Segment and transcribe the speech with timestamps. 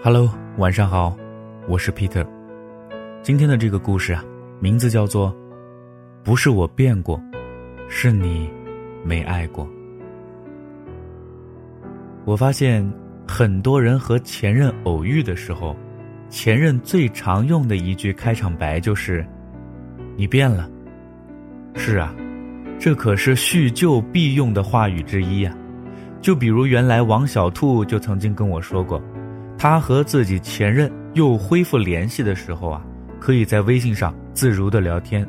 [0.00, 1.16] Hello，晚上好，
[1.66, 2.24] 我是 Peter。
[3.20, 4.24] 今天的这个故事啊，
[4.60, 5.32] 名字叫做
[6.22, 7.20] 《不是我变过，
[7.88, 8.48] 是你
[9.04, 9.66] 没爱过》。
[12.24, 12.88] 我发现
[13.26, 15.76] 很多人和前任偶遇的时候，
[16.28, 19.26] 前任最常用的一句开场白就是
[20.16, 20.70] “你变了”。
[21.74, 22.14] 是啊，
[22.78, 25.52] 这可是叙旧必用的话语之一呀。
[26.20, 29.02] 就比如原来王小兔就曾经跟我说过。
[29.58, 32.80] 他和自己前任又恢复联系的时候啊，
[33.18, 35.26] 可以在微信上自如的聊天。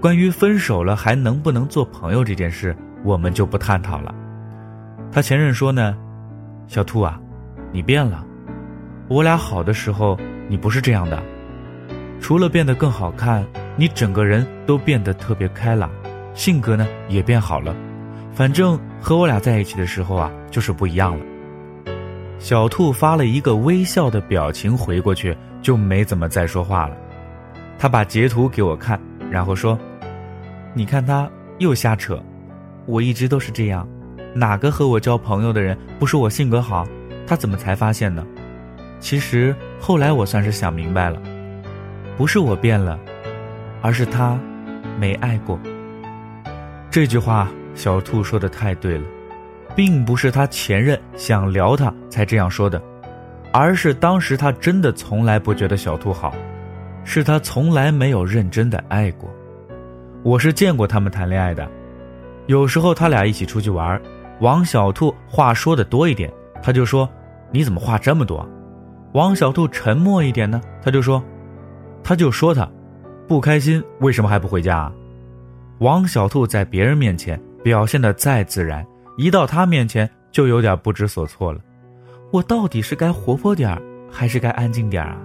[0.00, 4.12] 关于分手了还能不能做朋友这件事，我们就不探讨了。
[5.12, 5.96] 他前任说呢
[6.66, 7.20] ：“小兔啊，
[7.70, 8.26] 你变了。
[9.06, 11.22] 我俩好的时候你不是这样的，
[12.20, 15.88] 除了变得更好看，你整个人都变得特别开朗，
[16.34, 17.72] 性格呢也变好了。
[18.32, 21.24] 反正和我俩在一起的时候啊，就是不一样了。”
[22.42, 26.96] 小兔发了一个微笑的表情回过去，就没怎么再说话了。
[27.78, 29.78] 他把截图给我看，然后说
[30.74, 32.20] ：“你看他又瞎扯，
[32.84, 33.88] 我一直都是这样，
[34.34, 36.84] 哪个和我交朋友的人不是我性格好？
[37.28, 38.26] 他怎么才发现呢？
[38.98, 41.22] 其实后来我算是想明白了，
[42.16, 42.98] 不是我变了，
[43.80, 44.36] 而是他
[44.98, 45.56] 没爱过。”
[46.90, 49.04] 这句话，小兔说的太对了。
[49.74, 52.80] 并不是他前任想聊他才这样说的，
[53.52, 56.34] 而是当时他真的从来不觉得小兔好，
[57.04, 59.30] 是他从来没有认真的爱过。
[60.22, 61.68] 我是见过他们谈恋爱的，
[62.46, 64.00] 有时候他俩一起出去玩，
[64.40, 66.32] 王小兔话说的多一点，
[66.62, 67.08] 他就说
[67.50, 68.48] ：“你怎么话这么多？”
[69.14, 71.22] 王小兔沉默一点呢，他就说
[72.04, 72.68] ：“他就说他
[73.26, 74.90] 不开心，为什么还不回家？”
[75.80, 78.86] 王小兔在别人面前表现的再自然。
[79.16, 81.60] 一到他面前就有点不知所措了，
[82.30, 85.16] 我到底是该活泼点，还是该安静点啊？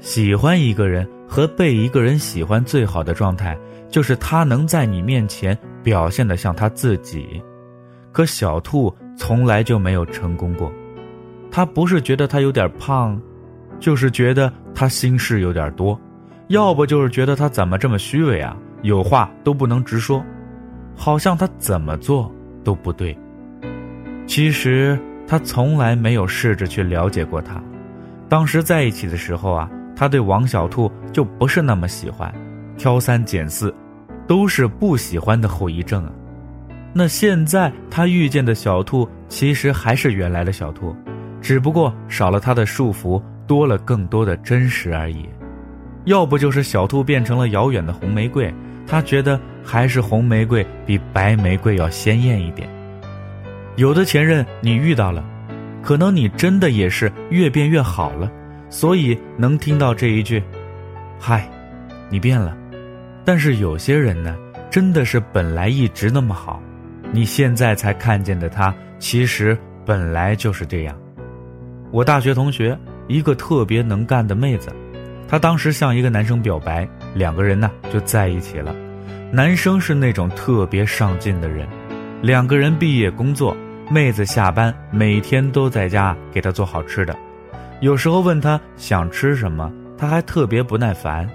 [0.00, 3.58] 喜欢一个人和被一个人喜欢最好的状态，
[3.88, 7.42] 就是他能在你面前表现的像他自己。
[8.12, 10.70] 可小兔从来就没有成功过，
[11.50, 13.18] 他不是觉得他有点胖，
[13.80, 15.98] 就是觉得他心事有点多，
[16.48, 20.22] 要不就是觉得他怎么这么虚伪啊，有话都不能直说，
[20.94, 22.30] 好像他怎么做。
[22.64, 23.16] 都不对。
[24.26, 27.62] 其实他从来没有试着去了解过他。
[28.28, 32.34] 当时在一起的时候啊，他对王小兔就不是那么喜欢，
[32.76, 33.72] 挑三拣四，
[34.26, 36.12] 都是不喜欢的后遗症啊。
[36.92, 40.96] 那现在他遇见的小兔，其实还是原来的小兔，
[41.40, 45.28] 只不过少了他的束缚，多了更多的真实而已。
[46.04, 48.52] 要不就是小兔变成了遥远的红玫瑰。
[48.86, 52.68] 他觉得还是红玫瑰比白玫瑰要鲜艳一点。
[53.76, 55.24] 有的前任你遇到了，
[55.82, 58.30] 可能你真的也是越变越好了，
[58.70, 60.42] 所以能听到这一句
[61.18, 61.48] ：“嗨，
[62.08, 62.56] 你变了。”
[63.24, 64.36] 但是有些人呢，
[64.70, 66.62] 真的是本来一直那么好，
[67.10, 70.94] 你现在才看见的他，其实本来就是这样。
[71.90, 72.78] 我大学同学
[73.08, 74.68] 一个特别能干的妹子，
[75.26, 76.86] 她当时向一个男生表白。
[77.14, 78.74] 两个人呢就在一起了，
[79.30, 81.66] 男生是那种特别上进的人，
[82.22, 83.56] 两个人毕业工作，
[83.88, 87.16] 妹子下班每天都在家给他做好吃的，
[87.80, 91.28] 有时候问他想吃什么，他还特别不耐烦。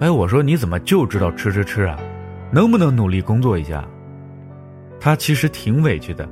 [0.00, 1.98] 哎，我说你怎么就知道吃吃吃啊？
[2.50, 3.84] 能不能努力工作一下？
[4.98, 6.26] 他其实挺委屈的，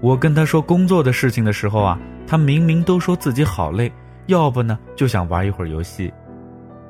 [0.00, 3.92] 我跟他说工作的事情的时候啊，他明明都说自己好累，
[4.26, 6.10] 要不呢就想玩一会儿游戏，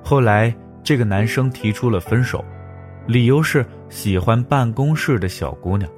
[0.04, 0.54] 后来。
[0.82, 2.44] 这个男生提出了分手，
[3.06, 5.90] 理由是喜欢办公室的小姑娘。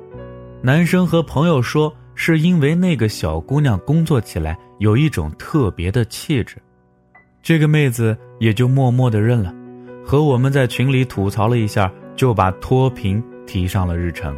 [0.63, 6.57] 男生和朋友说，是因为那个小姑娘工作起来有一种特别的气质。
[7.43, 9.55] 这个妹子也就默默的认了，
[10.05, 14.37] 和我们在群里吐槽了一下，就把脱贫提上了日程。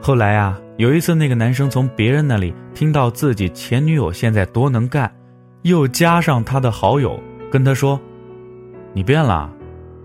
[0.00, 5.10] 后来啊，有一次那个男生从别人那里听到自己前女友现在多能干，
[5.62, 7.20] 又加上他的好友
[7.50, 8.00] 跟他说。
[8.96, 9.52] 你变了，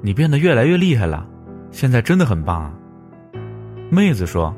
[0.01, 1.25] 你变得越来越厉害了，
[1.71, 2.73] 现在真的很棒啊。
[3.89, 4.53] 妹子说：“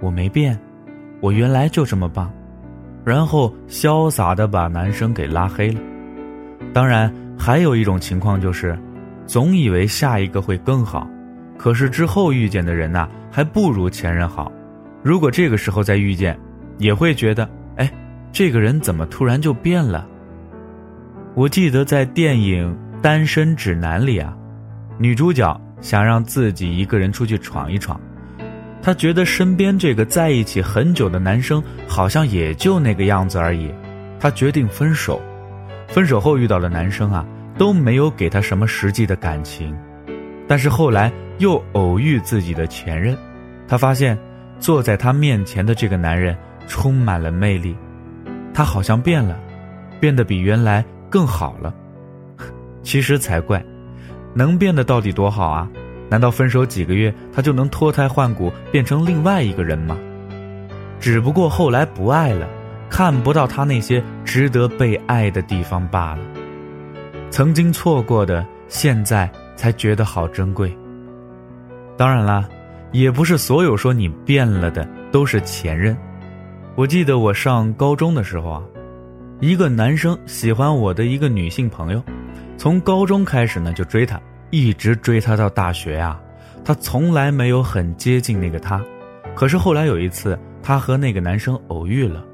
[0.00, 0.60] 我没变，
[1.22, 2.30] 我原来就这么棒。”
[3.06, 5.80] 然后潇洒的把男生给拉黑了。
[6.74, 8.78] 当然，还有一种情况就是，
[9.24, 11.08] 总以为下一个会更好，
[11.56, 14.52] 可是之后遇见的人呐，还不如前任好。
[15.02, 16.38] 如果这个时候再遇见，
[16.76, 17.90] 也会觉得，哎，
[18.30, 20.06] 这个人怎么突然就变了？
[21.34, 22.76] 我记得在电影。
[23.02, 24.32] 单身指南里啊，
[24.96, 28.00] 女主角想让自己一个人出去闯一闯，
[28.80, 33.74] 她觉得身边这个在一起很久的男生好像也就那个样子而已，
[34.20, 35.20] 她决定分手。
[35.88, 37.26] 分手后遇到的男生啊，
[37.58, 39.76] 都没有给她什么实际的感情。
[40.46, 43.18] 但是后来又偶遇自己的前任，
[43.66, 44.16] 她发现
[44.60, 46.36] 坐在她面前的这个男人
[46.68, 47.76] 充满了魅力，
[48.54, 49.36] 他好像变了，
[49.98, 51.74] 变得比原来更好了。
[52.82, 53.64] 其实才怪，
[54.34, 55.68] 能变得到底多好啊？
[56.08, 59.96] 难道分手几个月他就能脱胎换骨变成另外一个人吗？
[61.00, 62.46] 只不过后来不爱了，
[62.90, 66.20] 看不到他那些值得被爱的地方罢了。
[67.30, 70.70] 曾经错过的，现在才觉得好珍贵。
[71.96, 72.46] 当然啦，
[72.92, 75.96] 也不是所有说你变了的都是前任。
[76.74, 78.62] 我记得我上高中的时候啊，
[79.40, 82.02] 一个男生喜欢我的一个女性朋友。
[82.62, 86.22] 从高中开始呢，就追她，一直追她到大学啊。
[86.64, 88.80] 他从来没有很接近那个他，
[89.34, 92.24] 可是后来有一次，他和那个男生偶遇了，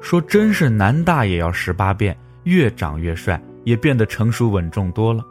[0.00, 5.22] 说真是男大也要十八变，越长越帅，也变得成熟稳重多了，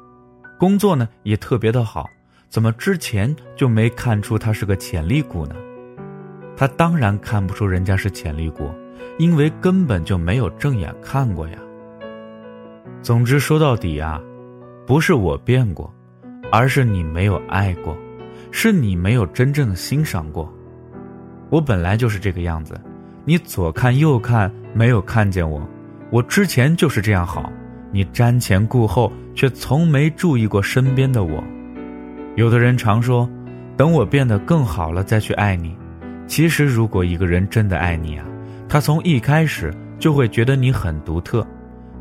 [0.59, 2.05] 工作呢也特别的好。
[2.47, 5.55] 怎么之前就没看出他是个潜力股呢？
[6.55, 8.69] 他当然看不出人家是潜力股，
[9.17, 11.57] 因为根本就没有正眼看过呀。
[13.01, 14.21] 总之说到底啊，
[14.87, 15.93] 不是我变过，
[16.49, 17.95] 而是你没有爱过，
[18.51, 20.49] 是你没有真正欣赏过。
[21.49, 22.79] 我本来就是这个样子，
[23.25, 25.61] 你左看右看没有看见我，
[26.09, 27.51] 我之前就是这样好，
[27.91, 31.43] 你瞻前顾后却从没注意过身边的我。
[32.37, 33.29] 有的人常说，
[33.75, 35.75] 等我变得更好了再去爱你。
[36.27, 38.25] 其实如果一个人真的爱你啊，
[38.69, 41.45] 他从一开始就会觉得你很独特。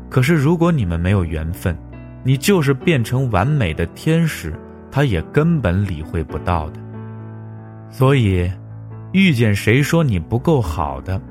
[0.09, 1.77] 可是，如果你们没有缘分，
[2.27, 4.53] 你就是变成完美的天使，
[4.91, 6.79] 他也根本理会不到的。
[7.89, 8.51] 所以，
[9.13, 11.21] 遇见谁说你不够好的，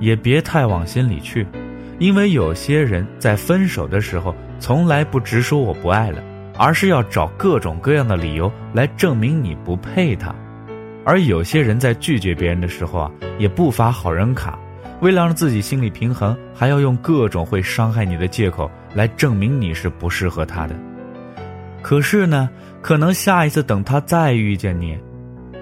[0.00, 1.46] 也别太往心里去，
[1.98, 6.22] 因为有些人在分手的时候从来不直说我不爱了，
[6.56, 10.34] 而是要找各种各样的理由来证明你不配他；
[11.04, 14.58] 而有些人在拒绝别人的时候啊，也不发好人卡。
[15.02, 20.74] 为了让自己心理平衡，还要用各种会伤害你的借口来证明你是不适合他的。
[21.82, 22.48] 可是呢，
[22.80, 24.98] 可能下一次等他再遇见你，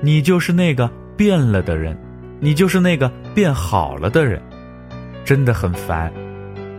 [0.00, 1.98] 你就是那个变了的人，
[2.38, 4.40] 你就是那个变好了的人，
[5.24, 6.10] 真的很烦。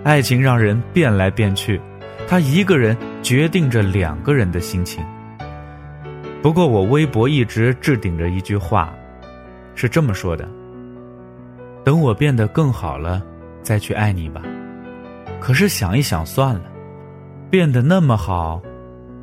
[0.04, 1.80] 爱情让人变来变去，
[2.28, 5.04] 他一个人决定着两个人的心情。
[6.42, 8.94] 不过我微博一直置顶着一句话，
[9.76, 10.48] 是这么说的。
[11.84, 13.22] 等我变得更好了，
[13.62, 14.42] 再去爱你吧。
[15.40, 16.64] 可是想一想，算了，
[17.50, 18.62] 变得那么好，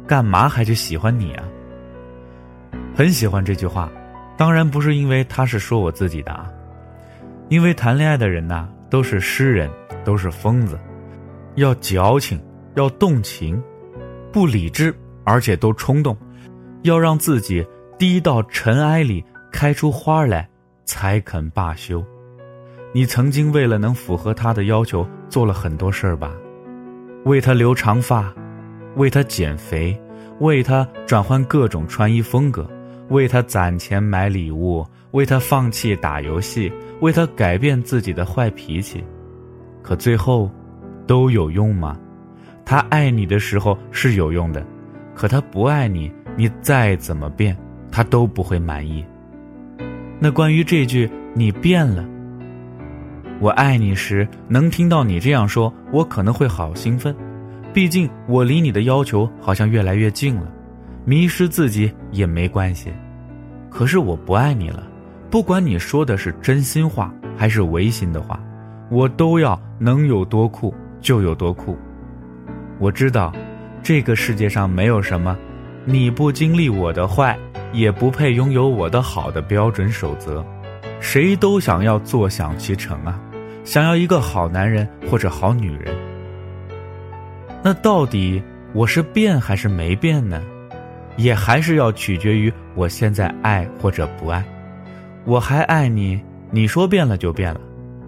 [0.06, 1.44] 干嘛还去喜欢你啊？
[2.94, 3.90] 很喜欢这句话，
[4.36, 6.50] 当然不是因为他是说我自己的啊，
[7.48, 9.70] 因为谈恋爱的人呐，都是诗人，
[10.04, 10.78] 都是疯子，
[11.56, 12.40] 要矫情，
[12.76, 13.60] 要动情，
[14.30, 14.94] 不理智，
[15.24, 16.16] 而且都冲动，
[16.82, 17.66] 要让自己
[17.98, 20.48] 低到尘埃里开出花来，
[20.84, 22.04] 才肯罢休。
[22.94, 26.30] 你曾经为了能符合他的要求做了很多事儿吧？
[27.24, 28.32] 为他留长发，
[28.96, 29.98] 为他减肥，
[30.40, 32.68] 为他转换各种穿衣风格，
[33.08, 39.02] 为他攒钱买礼物，为他放弃打游戏，为他改变自己的坏脾气。
[39.82, 40.50] 可最后，
[41.06, 41.98] 都有用吗？
[42.64, 44.64] 他爱你的时候是有用的，
[45.14, 47.56] 可他不爱你，你再怎么变，
[47.90, 49.02] 他都不会满意。
[50.18, 52.06] 那关于这句“你变了”。
[53.42, 57.12] 我爱你时，能听到你这样说，我可能会好兴奋。
[57.74, 60.46] 毕竟我离你的要求好像越来越近了，
[61.04, 62.92] 迷失自己也没关系。
[63.68, 64.86] 可是我不爱你了，
[65.28, 68.38] 不管你说的是真心话还是违心的话，
[68.88, 71.76] 我都要能有多酷就有多酷。
[72.78, 73.32] 我知道，
[73.82, 75.36] 这个世界上没有什么，
[75.84, 77.36] 你不经历我的坏，
[77.72, 80.46] 也不配拥有我的好的标准守则。
[81.00, 83.20] 谁都想要坐享其成啊。
[83.64, 85.94] 想要一个好男人或者好女人，
[87.62, 88.42] 那到底
[88.72, 90.42] 我是变还是没变呢？
[91.16, 94.42] 也还是要取决于我现在爱或者不爱。
[95.24, 97.60] 我还爱你，你说变了就变了，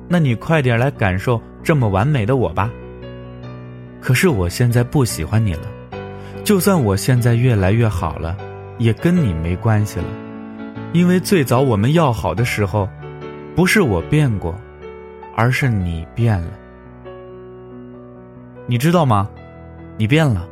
[0.08, 2.70] 那你快点来感受这么完美的我吧。
[4.00, 5.68] 可是我现在不喜欢你了，
[6.42, 8.36] 就算我现在越来越好了，
[8.78, 10.06] 也跟你没关系了，
[10.92, 12.88] 因为最早我们要好的时候，
[13.54, 14.58] 不是我变过。
[15.36, 16.52] 而是你变了，
[18.66, 19.28] 你知道吗？
[19.96, 20.48] 你变了。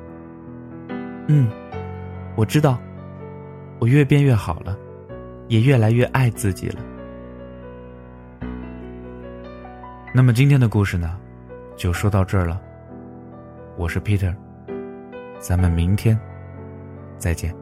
[1.28, 1.48] 嗯，
[2.34, 2.78] 我知道，
[3.78, 4.76] 我越变越好了，
[5.48, 6.80] 也越来越爱自己了。
[10.12, 11.16] 那么今天的故事呢，
[11.76, 12.60] 就说到这儿了。
[13.76, 14.34] 我是 Peter，
[15.38, 16.18] 咱们明天
[17.18, 17.61] 再见。